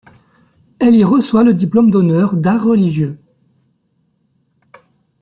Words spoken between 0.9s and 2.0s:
y reçoit le diplôme